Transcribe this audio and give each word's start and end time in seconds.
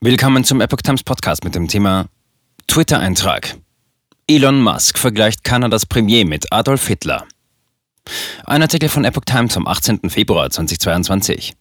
Willkommen 0.00 0.44
zum 0.44 0.60
Epoch 0.60 0.80
Times 0.80 1.02
Podcast 1.02 1.42
mit 1.42 1.56
dem 1.56 1.66
Thema 1.66 2.06
Twitter-Eintrag. 2.68 3.56
Elon 4.28 4.62
Musk 4.62 4.96
vergleicht 4.96 5.42
Kanadas 5.42 5.86
Premier 5.86 6.24
mit 6.24 6.52
Adolf 6.52 6.86
Hitler. 6.86 7.26
Ein 8.44 8.62
Artikel 8.62 8.88
von 8.88 9.04
Epoch 9.04 9.24
Times 9.24 9.54
vom 9.54 9.66
18. 9.66 10.08
Februar 10.08 10.50
2022. 10.50 11.54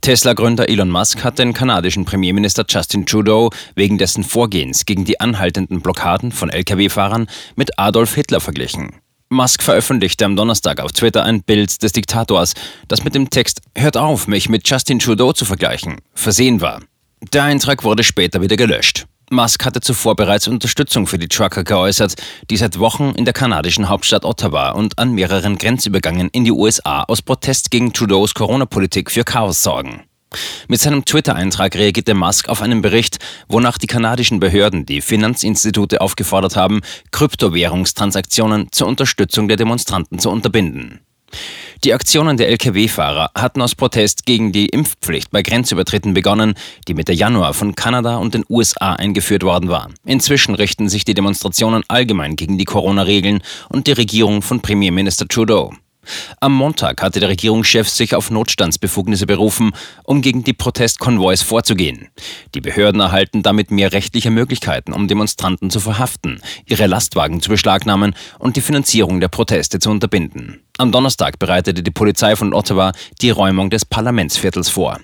Tesla-Gründer 0.00 0.68
Elon 0.68 0.90
Musk 0.90 1.22
hat 1.22 1.38
den 1.38 1.52
kanadischen 1.52 2.06
Premierminister 2.06 2.64
Justin 2.68 3.06
Trudeau 3.06 3.50
wegen 3.76 3.98
dessen 3.98 4.24
Vorgehens 4.24 4.84
gegen 4.84 5.04
die 5.04 5.20
anhaltenden 5.20 5.80
Blockaden 5.80 6.32
von 6.32 6.50
Lkw-Fahrern 6.50 7.28
mit 7.54 7.78
Adolf 7.78 8.16
Hitler 8.16 8.40
verglichen. 8.40 8.96
Musk 9.28 9.62
veröffentlichte 9.62 10.24
am 10.24 10.34
Donnerstag 10.34 10.80
auf 10.80 10.90
Twitter 10.90 11.22
ein 11.22 11.44
Bild 11.44 11.84
des 11.84 11.92
Diktators, 11.92 12.54
das 12.88 13.04
mit 13.04 13.14
dem 13.14 13.30
Text 13.30 13.60
Hört 13.78 13.96
auf, 13.96 14.26
mich 14.26 14.48
mit 14.48 14.68
Justin 14.68 14.98
Trudeau 14.98 15.32
zu 15.32 15.44
vergleichen, 15.44 16.00
versehen 16.14 16.60
war. 16.60 16.80
Der 17.30 17.44
Eintrag 17.44 17.84
wurde 17.84 18.02
später 18.02 18.42
wieder 18.42 18.56
gelöscht. 18.56 19.06
Musk 19.30 19.64
hatte 19.64 19.80
zuvor 19.80 20.16
bereits 20.16 20.48
Unterstützung 20.48 21.06
für 21.06 21.18
die 21.18 21.28
Trucker 21.28 21.62
geäußert, 21.62 22.16
die 22.50 22.56
seit 22.56 22.80
Wochen 22.80 23.12
in 23.16 23.24
der 23.24 23.32
kanadischen 23.32 23.88
Hauptstadt 23.88 24.24
Ottawa 24.24 24.70
und 24.70 24.98
an 24.98 25.12
mehreren 25.12 25.56
Grenzübergängen 25.56 26.28
in 26.30 26.44
die 26.44 26.50
USA 26.50 27.04
aus 27.04 27.22
Protest 27.22 27.70
gegen 27.70 27.92
Trudeaus 27.92 28.34
Corona-Politik 28.34 29.10
für 29.10 29.22
Chaos 29.22 29.62
sorgen. 29.62 30.02
Mit 30.66 30.80
seinem 30.80 31.04
Twitter-Eintrag 31.04 31.76
reagierte 31.76 32.14
Musk 32.14 32.48
auf 32.48 32.60
einen 32.60 32.82
Bericht, 32.82 33.18
wonach 33.48 33.78
die 33.78 33.86
kanadischen 33.86 34.40
Behörden 34.40 34.84
die 34.84 35.00
Finanzinstitute 35.00 36.00
aufgefordert 36.00 36.56
haben, 36.56 36.80
Kryptowährungstransaktionen 37.12 38.68
zur 38.72 38.88
Unterstützung 38.88 39.46
der 39.46 39.56
Demonstranten 39.56 40.18
zu 40.18 40.28
unterbinden. 40.28 41.00
Die 41.84 41.94
Aktionen 41.94 42.36
der 42.36 42.48
Lkw-Fahrer 42.48 43.32
hatten 43.34 43.60
aus 43.60 43.74
Protest 43.74 44.24
gegen 44.24 44.52
die 44.52 44.66
Impfpflicht 44.66 45.32
bei 45.32 45.42
Grenzübertritten 45.42 46.14
begonnen, 46.14 46.54
die 46.86 46.94
Mitte 46.94 47.12
Januar 47.12 47.54
von 47.54 47.74
Kanada 47.74 48.18
und 48.18 48.34
den 48.34 48.44
USA 48.48 48.92
eingeführt 48.92 49.42
worden 49.42 49.68
war. 49.68 49.90
Inzwischen 50.04 50.54
richten 50.54 50.88
sich 50.88 51.04
die 51.04 51.14
Demonstrationen 51.14 51.82
allgemein 51.88 52.36
gegen 52.36 52.56
die 52.56 52.66
Corona-Regeln 52.66 53.42
und 53.68 53.88
die 53.88 53.92
Regierung 53.92 54.42
von 54.42 54.60
Premierminister 54.60 55.26
Trudeau. 55.26 55.72
Am 56.40 56.52
Montag 56.52 57.02
hatte 57.02 57.20
der 57.20 57.28
Regierungschef 57.28 57.88
sich 57.88 58.14
auf 58.14 58.30
Notstandsbefugnisse 58.30 59.26
berufen, 59.26 59.70
um 60.04 60.22
gegen 60.22 60.44
die 60.44 60.52
Protestkonvois 60.52 61.42
vorzugehen. 61.44 62.08
Die 62.54 62.60
Behörden 62.60 63.00
erhalten 63.00 63.42
damit 63.42 63.70
mehr 63.70 63.92
rechtliche 63.92 64.30
Möglichkeiten, 64.30 64.92
um 64.92 65.08
Demonstranten 65.08 65.70
zu 65.70 65.80
verhaften, 65.80 66.40
ihre 66.66 66.86
Lastwagen 66.86 67.40
zu 67.40 67.50
beschlagnahmen 67.50 68.14
und 68.38 68.56
die 68.56 68.60
Finanzierung 68.60 69.20
der 69.20 69.28
Proteste 69.28 69.78
zu 69.78 69.90
unterbinden. 69.90 70.60
Am 70.78 70.90
Donnerstag 70.90 71.38
bereitete 71.38 71.82
die 71.82 71.90
Polizei 71.90 72.34
von 72.34 72.54
Ottawa 72.54 72.92
die 73.20 73.30
Räumung 73.30 73.70
des 73.70 73.84
Parlamentsviertels 73.84 74.68
vor. 74.68 74.98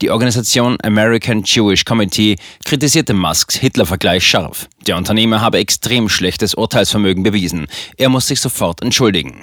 Die 0.00 0.10
Organisation 0.10 0.78
American 0.82 1.42
Jewish 1.44 1.84
Committee 1.84 2.36
kritisierte 2.64 3.12
Musks 3.12 3.56
Hitler-Vergleich 3.56 4.26
scharf. 4.26 4.68
Der 4.86 4.96
Unternehmer 4.96 5.40
habe 5.40 5.58
extrem 5.58 6.08
schlechtes 6.08 6.54
Urteilsvermögen 6.54 7.22
bewiesen. 7.22 7.66
Er 7.96 8.08
muss 8.08 8.26
sich 8.26 8.40
sofort 8.40 8.82
entschuldigen. 8.82 9.42